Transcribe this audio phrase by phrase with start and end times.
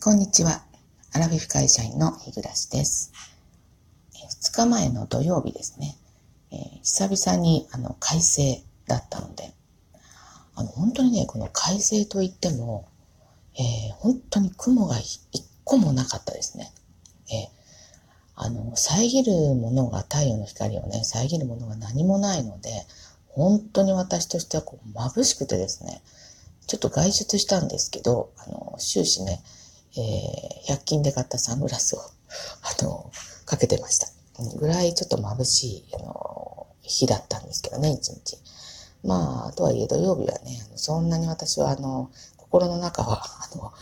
[0.00, 0.62] こんにちは。
[1.12, 3.12] アラフィフ会社員の日暮です。
[4.14, 5.96] 2日前の土曜日ですね。
[6.52, 9.52] えー、久々にあの快晴だったので、
[10.54, 12.86] あの本当にね、この快晴といっても、
[13.58, 15.20] えー、本当に雲が一
[15.64, 16.72] 個もなかったですね。
[17.32, 17.48] えー、
[18.36, 22.70] あの、遮るものが太陽の光をね、遮るものが何もないので、
[23.26, 26.02] 本当に私としてはこう眩しくてですね、
[26.68, 29.42] ちょっと外出したんですけど、あの、終始ね、
[29.98, 33.10] えー、100均で買ったサングラスを、あの、
[33.44, 34.08] かけてました。
[34.58, 38.38] ぐらいちょっと眩しい、あの、日だったんですけどね、一日。
[39.02, 43.72] まあ、とはいえ土曜日はね、そんなに私は、あの、心の中は、あの、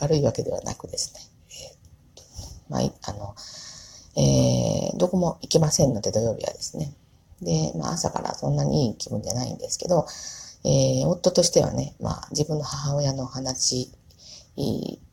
[0.00, 1.20] 明るいわけではなくですね、
[1.50, 3.34] えー、まあ、あの、
[4.16, 6.94] えー、どこも行けませんので、土曜日はですね。
[7.42, 10.06] で、まあ、朝からそんなにいい気分じゃないんですけど、
[10.64, 13.92] えー、夫としてはね、まあ、自分の母親の話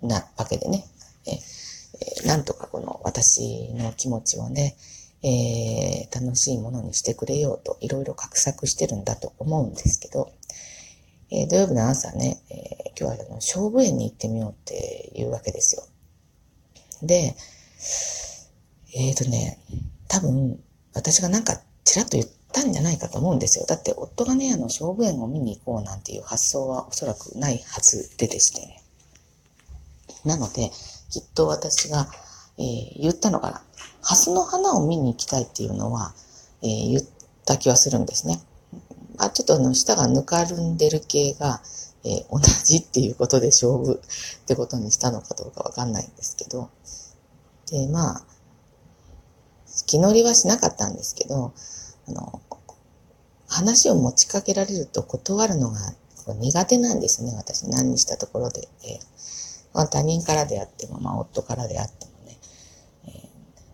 [0.01, 0.85] なわけでね、
[1.25, 4.75] えー、なんとかこの私の気持ちをね、
[5.23, 10.31] えー、楽しいものにしてくれようといろいろ画策してるんだと思うんですけど、
[11.31, 15.83] えー、土曜日の朝ね、えー、今日はあの勝負園に行ってみようっていうわけですよ。
[17.03, 17.35] で、
[18.93, 19.59] えっ、とね、
[20.07, 20.59] 多分
[20.93, 23.65] 私がなんかちらっと言ったんじゃないかと思うんですよ。
[23.65, 28.83] だって夫がね、あの勝負園を見に行こうなんていう発想はおそらくないはずででしてね。
[30.25, 30.71] なので、
[31.09, 32.07] きっと私が、
[32.57, 33.61] えー、言ったのかな。
[34.01, 36.13] ハスの花を見に行きたいっていうのは、
[36.63, 37.01] えー、言っ
[37.45, 38.41] た気はするんですね。
[39.17, 41.61] あ、ちょっとあの、舌がぬかるんでる系が、
[42.03, 44.01] えー、同じっていうことで勝負
[44.41, 46.69] ってことにしたのかどうかわかんないんですけど。
[47.69, 48.25] で、まあ、
[49.85, 51.53] 気乗りはしなかったんですけど、
[52.07, 52.41] あの、
[53.47, 55.79] 話を持ちかけられると断るのが
[56.27, 57.67] 苦手なんですね、私。
[57.67, 58.67] 何にしたところで。
[58.83, 59.20] えー
[59.73, 62.37] まあ、他人からであっても、まあ、夫からであってもね、
[63.05, 63.21] えー、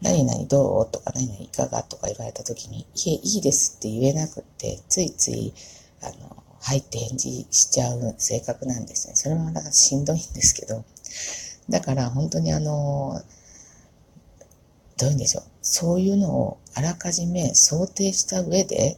[0.02, 5.54] 何々どうとか、何々いかがとか言われた時に、いえ、いいですって言えなくって、ついつい、
[6.02, 9.16] あの、はいって返事しちゃう性格なんですね。
[9.16, 10.84] それもなんかしんどいんですけど、
[11.70, 13.22] だから本当にあの、
[14.98, 15.44] どういうんでしょう。
[15.62, 18.98] そういうのをあらかじめ想定した上で、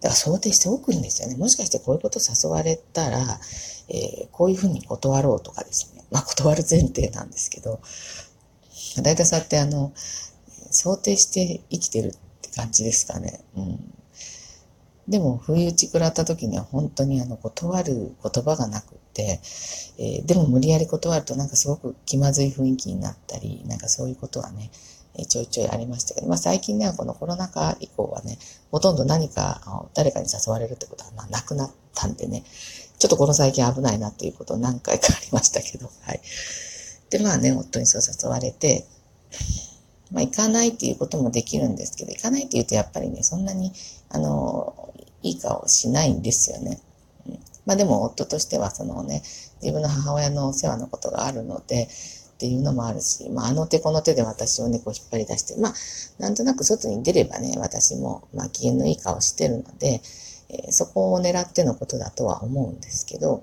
[0.00, 1.36] だから想定しておくんですよね。
[1.36, 3.40] もしかしてこういうこと誘われたら、
[3.88, 6.04] えー、こういうふうに断ろうとかですね。
[6.10, 7.80] まあ断る前提なんですけど、
[9.02, 9.92] 大体そうやってあの、
[10.70, 12.10] 想定して生きてるっ
[12.42, 13.40] て感じですかね。
[13.56, 13.92] うん。
[15.08, 19.40] でも、不意打ち食らった時には本当にあの、断る言葉がなくって、
[19.98, 24.70] えー、でも無理やり断るとなんかすごく気まずい雰囲気になったり、なんかそういうことはね、
[25.18, 28.38] えちょいちょいありましたけど、まあ最近ね、このコロナ禍以降はね、
[28.70, 32.44] ほとんど何か、誰かに誘われるってことはまあなくなったんでね、
[32.98, 36.20] ちょっとこの最近危ないなっていうこと何回かありましたけど、はい。
[37.10, 38.86] で、まあね、夫にそう誘われて、
[40.12, 43.72] まあ行かないっていうこともできるんですけど、行かないって言うとやっぱりね、そんなに、
[44.10, 46.80] あの、いい顔しないんですよね。
[47.26, 49.22] うん、まあでも夫としてはそのね、
[49.62, 51.88] 自分の母親のお世話のことがあるので、
[52.36, 55.74] っていうのもあるし、まあ、あの手この手で私をね、こう引っ張り出して、まあ、
[56.18, 60.02] なんとなく外に出ればね、私も、まあ、機嫌のいい顔してるので、
[60.50, 63.42] えー、そこを狙ってのことだとは思うんですけど、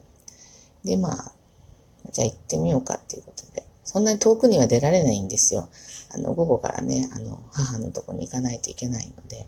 [0.84, 1.32] で、まあ、
[2.12, 5.70] じゃあ行ってみようかっていうことで、そんなに遠くには出られないんですよ。
[6.14, 9.48] あの、午後からね、あの、母のとこに行かないといけないので、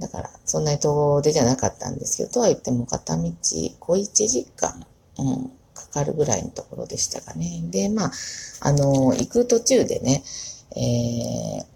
[0.00, 3.32] だから、そんなに遠出じゃなかったんですけど、とは言っても片道
[3.78, 4.84] 小1時間、
[5.18, 7.62] うん、かかるぐらいのところでしたかね。
[7.70, 8.12] で、まあ、
[8.60, 10.22] あの、行く途中でね、
[10.76, 11.66] えー、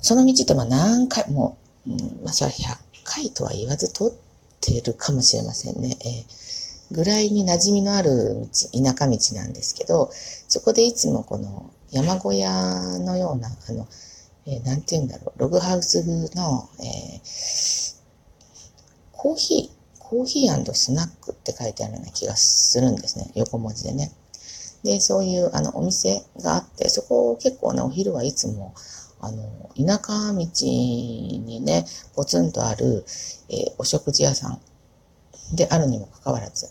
[0.00, 4.10] その道ってまあ何回も、うん、まあ、それは100回とは言わず通っ
[4.60, 5.96] てるかもしれませんね。
[6.00, 8.46] えー、ぐらいに馴染みのある道、
[8.84, 10.10] 田舎道なんですけど、
[10.48, 13.86] そこでいつもこの山小屋のような、あの、
[14.46, 17.96] えー、なんて言うんだろう、ログハウスの、えー、
[19.12, 19.75] コーヒー、
[20.08, 23.32] コーヒースナックって書いてあるような気がするんですね。
[23.34, 24.12] 横文字でね。
[24.84, 28.72] で、そういうあのお店があって、そこを結構ね、お昼はいつも、
[29.20, 33.04] あの、田舎道にね、ポツンとある、
[33.48, 34.60] えー、お食事屋さん
[35.56, 36.68] であるにもかかわらず、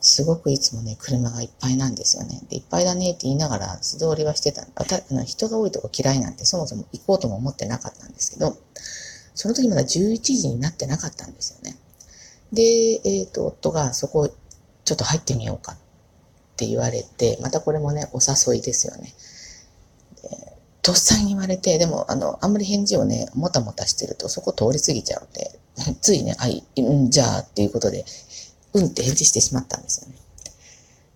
[0.00, 2.40] すごくいつもね、車がいっぱいなんですよね。
[2.48, 4.62] で、いっぱいだねって言いながら素通りはしてた。
[4.76, 8.56] あたあの人が多いとこ嫌いなんてそもそも行こうとも思ってなかったんですけど、
[9.34, 11.76] その時まだ11時になってなかったんですよね。
[12.52, 14.28] で、えっ、ー、と、夫がそこ
[14.84, 15.76] ちょっと入ってみようかっ
[16.56, 19.14] て言われて、またこれもね、お誘いですよね。
[20.86, 25.58] とっさに言われて、でも、あの、あんまり返事をね、もたもたしてると、そこ通り過ぎちゃうんで、
[26.00, 28.04] ついね、あい、うん、じゃあっていうことで、
[28.72, 30.14] うんって返事してしまったんですよね。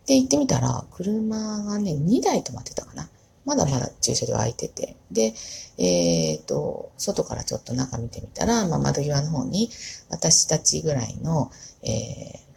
[0.06, 3.08] で、行ってみたら、車がね、2台止まってたかな。
[3.44, 4.96] まだまだ駐車場空いてて。
[5.10, 5.34] で、
[5.78, 9.70] えっ、ー、と、外からちょっと中見てみたら、まあ、窓際の方に、
[10.10, 11.50] 私たちぐらいの、
[11.82, 11.86] え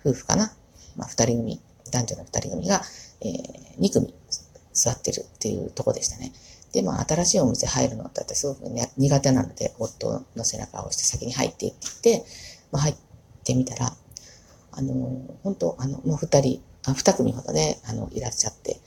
[0.03, 0.53] ー、夫婦かな。
[0.95, 2.81] まあ、二人組、男女の二人組が、
[3.21, 4.13] えー、2組
[4.73, 6.33] 座ってるっていうとこでしたね。
[6.73, 12.25] で、まあ、新しいお店入るのってすごく、ね、苦手なので、夫の背中を押して先に入ってって言って、
[12.71, 12.95] まあ、入っ
[13.43, 13.93] てみたら、
[14.71, 18.81] あの、本当あの、もう二人、あ二組ほどね、あの、いらっしゃって、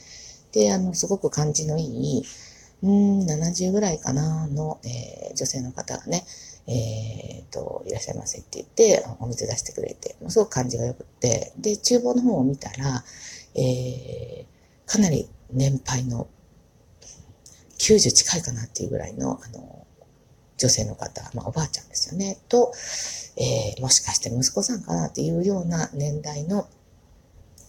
[0.57, 2.25] で、あの、すごく感じのいい、
[2.83, 6.25] うん、70ぐらいかな、の、えー、女性の方がね、
[6.67, 13.05] えっ、ー、と、いらっしゃいませって言って、お水出してくれて、もうすごく感じが良くて、で、厨房の方を見たら、
[13.55, 16.27] えー、かなり年配の、
[17.79, 19.87] 90近いかなっていうぐらいの、あの、
[20.57, 22.73] 女性の方、まあ、おばあちゃんですよね、と、
[23.37, 26.67] えー、もしかして息子さんかなっていうような年代の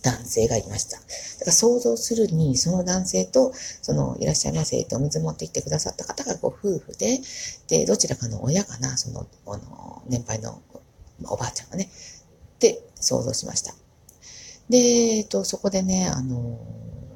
[0.07, 0.97] 男性がいました。
[0.97, 1.07] だか
[1.47, 3.51] ら想像するに、その男性と、
[3.81, 7.19] その、いらっしゃいませとお水持ってきてくださった方がご夫婦で、
[7.67, 10.61] で、どちらかの親かな、その、あの、年配の
[11.25, 11.89] おばあちゃんがね、
[12.55, 13.73] って想像しました。
[14.69, 16.57] で、えっと、そこでね、あの、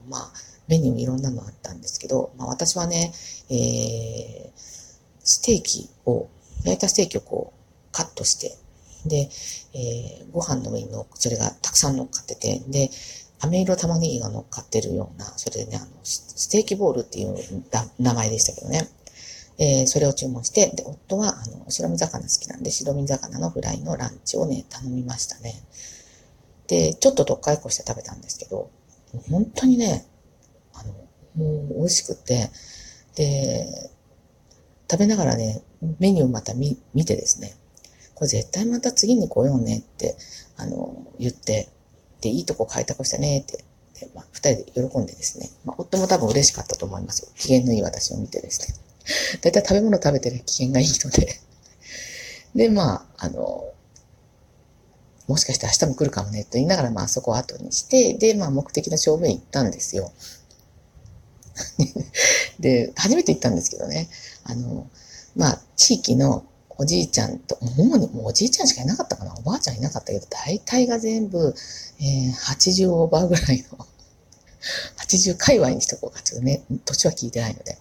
[0.09, 0.33] まあ、
[0.67, 3.13] メニューいろんなのあったんですけど、まあ私はね、
[3.49, 6.27] えー、ステーキを、
[6.63, 8.57] 焼いたステーキをこう、カットして、
[9.05, 9.29] で、
[9.73, 12.89] えー、ご飯の上にの、それがたくさん乗っかってて、で、
[13.39, 17.35] 飴色玉ねぎが乗っかってるような、それでね、あの、ステーキボールっていう
[17.99, 18.87] 名前でしたけどね。
[19.57, 25.63] えー、それを注文して、で、夫は、あの、白身魚好きなんで、白身魚のフライのランチをね、頼みましたね。
[26.67, 28.71] で、ちょっとどっかいこして食べたんですけど、
[29.29, 30.07] 本当にね、
[30.73, 30.93] あの、
[31.35, 32.49] もう美味しくて、
[33.15, 33.91] で、
[34.89, 35.61] 食べながらね、
[35.99, 37.55] メニューまた見見てですね、
[38.21, 40.15] これ絶対また次に来ようねって、
[40.55, 41.69] あの、言って、
[42.21, 43.65] で、いいとこ開拓したねって、
[43.99, 47.29] で、まあ、二人で喜んでですね、まあ、夫も多分嬉しかったと思いますよ。
[47.35, 48.77] 機嫌のいい私を見てですね。
[49.41, 51.39] だいたい食べ物食べてる機嫌がいいので
[52.53, 53.73] で、まあ、あの、
[55.27, 60.11] もしかして明日も来るかもねと言いながら、まあそこを後にして、で、まあ目的の勝負へ行ったんですよ。
[62.59, 64.09] で、初めて行ったんですけどね、
[64.43, 64.87] あの、
[65.35, 66.45] まあ地域の
[66.81, 71.53] おじいちゃんと、主にもうおじいちゃんしかいなかったかな、おばあちゃんいなかったけど、大体が全部、
[71.99, 73.85] えー、80オーバーぐらいの、
[74.97, 77.77] 80界隈にしとこうか、ちょっとね、年は聞いてないので、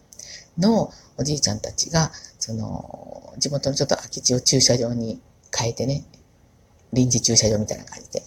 [0.58, 5.18] のおじいちゃんたちが、その、地元のちょっと空き地を駐車場に
[5.56, 6.04] 変えてね、
[6.92, 8.22] 臨時駐車場みたいな感じで、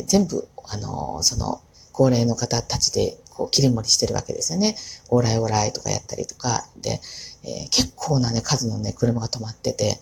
[0.00, 1.60] で、全部、あの、その、
[1.92, 4.76] 高齢の方たちで、こう、切り盛りしてるわけですよね。
[5.08, 7.00] オーライオーライとかやったりとか、で、
[7.44, 9.98] えー、結構なね、数のね、車が止まってて、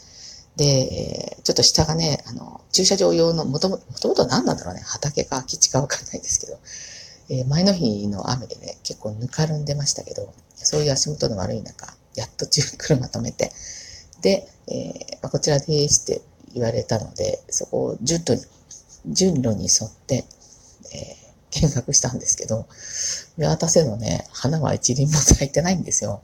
[0.56, 6.58] で、えー、ちょっと下がね、あの、駐車場用の、もともと、もと何なんだろうね、畑か空き地かわかんないですけど、
[7.28, 13.52] えー、前の日の雨でね、結構ぬかるんでましたけど、そういう足元の悪い中、やっと中車止めて、
[14.22, 16.22] で、えー、こちらですって
[16.54, 18.42] 言われたので、そこを順路に、
[19.12, 20.24] 順路に沿って、
[20.94, 21.25] えー、
[21.60, 22.66] 見学したんですけど、
[23.36, 26.22] 見渡せのね、花は一輪も咲いてないんですよ。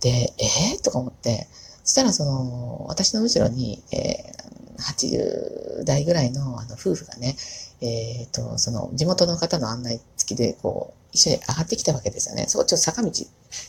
[0.00, 1.48] で、えー、とか思って、
[1.84, 7.36] そしたらその、私の後ろに、えー、80代ぐらいのあの夫婦がね、
[7.80, 12.46] えっ、ー、と、その地元の方の案内付きで、こう、一緒に上がってきたわけですよね。
[12.48, 13.10] そこちょっと坂道、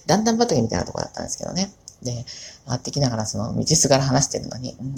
[0.05, 1.71] 段々畑みたいなとこだったんですけどね。
[2.03, 2.25] で、
[2.65, 4.95] 上がってきながらその道すがら話してるのに、うん、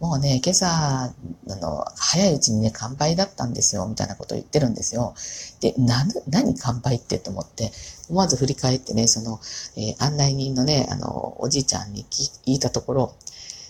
[0.00, 1.12] もうね、今朝、あ
[1.56, 5.14] の、早いうちにね、乾杯だったんですよ、みたいなことを言ってるんですよ。
[5.60, 7.72] で、な、何乾杯ってと思って、
[8.08, 9.40] 思わず振り返ってね、その、
[9.76, 13.14] えー、案内人のね、あの、おじいちゃんに聞いたところ、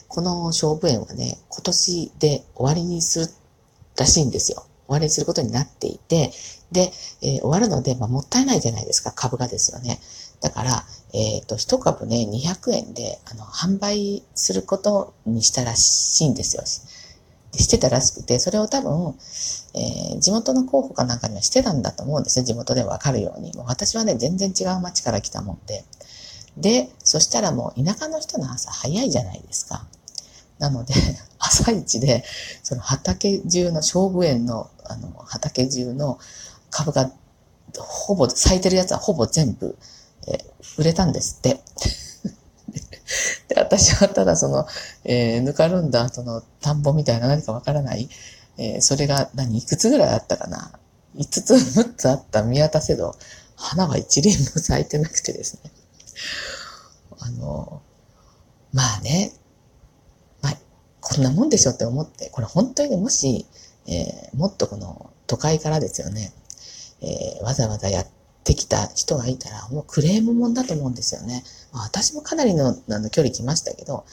[0.08, 3.26] この勝負園はね、今年で終わりにする
[3.96, 4.64] らしいんですよ。
[4.86, 6.32] 終わりにすることになっていて、
[6.72, 6.92] で、
[7.22, 10.00] えー、終わるので、まあ、もったいないじゃないですか、株がですよね。
[10.40, 16.62] だから、えっ、ー、と、一株ね、200円で、あの、販売することにしたらしいんですよ。
[17.52, 19.14] してたらしくて、それを多分、
[19.74, 22.44] えー、地元の候補かなんかにはしてたんだと思うんですよ。
[22.44, 23.52] 地元でわかるように。
[23.54, 25.84] もう私はね、全然違う町から来たもんで。
[26.56, 29.86] で、そしたらもう田舎の人の朝早いじゃないですか。
[30.58, 30.94] なので、
[31.38, 32.24] 朝一で、
[32.62, 36.18] その畑中の勝負園の、あの、畑中の
[36.70, 37.10] 株が、
[37.78, 39.78] ほぼ、咲いてるやつはほぼ全部、
[40.32, 40.44] え
[40.78, 41.60] 売れたんですって。
[43.48, 44.66] で、私はただその、
[45.04, 48.08] えー、ぬかるんだその田んぼみたいな何かわからない、
[48.58, 50.78] えー、それが何、いくつぐらいあったかな
[51.16, 53.14] ？5つ、6つあった見渡せど、
[53.56, 55.70] 花は一輪も咲いてなくてですね。
[57.20, 57.82] あの、
[58.72, 59.32] まあね、
[60.42, 60.52] まあ、
[61.00, 63.46] こんなもんでしょって思って、これ本当にもし、
[63.86, 66.32] えー、もっとこの都会からですよね、
[67.00, 68.17] えー、わざわざやって
[68.48, 71.44] ってきた人がいたら、もうクレームもんだと思うんですよね。
[71.70, 74.06] まあ、私もかなりのあの距離来ましたけど、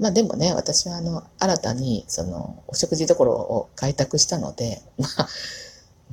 [0.00, 5.28] まあでもね、私はあの、新たに、その、お食事どころを開拓したので、 まあ、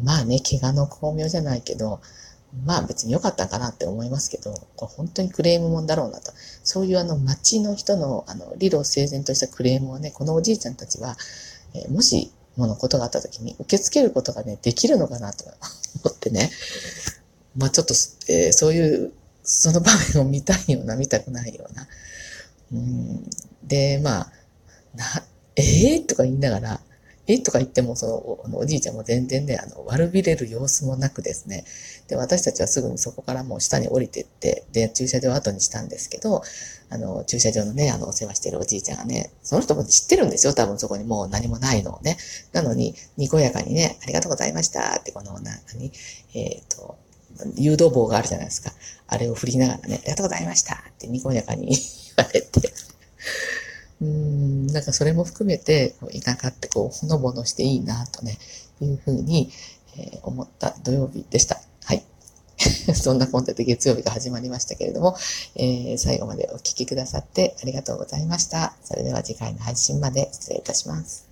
[0.03, 1.99] まあね、怪我の巧妙じゃないけど、
[2.65, 6.31] まあ別に良かったかなって思いますけど、これ本当にクレームもんだろうなと。
[6.63, 11.17] そういうあの街の人のあの理路整然としたクレームをね、このおじいちゃんたちは、
[11.73, 16.51] えー、もしものことがあった時に受け付けることがね、できるのかなと思ってね。
[17.55, 17.93] まあちょっと、
[18.29, 21.87] えー、そういう、その場面を見たいような、見たくないような。
[22.71, 23.23] うん、
[23.63, 24.31] で、まあ、
[24.95, 25.05] な、
[25.55, 26.79] ええー、とか言いながら、
[27.25, 31.63] えとか言っても、その、おじいちゃんも全然ね、あの、悪びれる様子もなくですね。
[32.09, 36.43] で、私たちはすぐにそこからもう下に降りてって、で、駐車場を後にしたんですけど、
[36.89, 42.17] あの、駐車場のね、あの、お世話してるおじいちゃんがね、その人も知ってるんですよ、多分そこにもう何もないのをね。
[42.51, 45.93] なのに、にこやかにね、ありがとうございましたって、この、な、に、
[46.33, 46.97] えっ、ー、と、
[47.55, 48.71] 誘導棒があるじゃないですか。
[49.07, 51.67] あれを振りながらね、ありがとうございましたってにこやかに
[52.15, 52.73] 言われて、
[54.01, 58.37] うん、なんかそれも含めて、田舎ってこう、ほのぼのしていいなとね、
[58.81, 59.51] いうふうに、
[59.97, 61.61] えー、思った土曜日でした。
[61.85, 62.03] はい。
[62.95, 65.15] そんなコンテンツ月曜日が始まりましたけれども、
[65.55, 68.75] えー、最後までお聴きくださってありがとうございました。
[68.83, 71.27] それでは次回の配信まで失礼いたします。